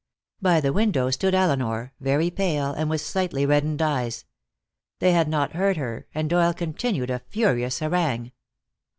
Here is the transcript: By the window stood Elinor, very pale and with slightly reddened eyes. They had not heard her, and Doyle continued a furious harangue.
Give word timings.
By 0.41 0.61
the 0.61 0.73
window 0.73 1.11
stood 1.11 1.35
Elinor, 1.35 1.93
very 1.99 2.31
pale 2.31 2.73
and 2.73 2.89
with 2.89 3.01
slightly 3.01 3.45
reddened 3.45 3.83
eyes. 3.83 4.25
They 4.97 5.11
had 5.11 5.27
not 5.29 5.51
heard 5.51 5.77
her, 5.77 6.07
and 6.15 6.27
Doyle 6.27 6.55
continued 6.55 7.11
a 7.11 7.21
furious 7.29 7.77
harangue. 7.81 8.31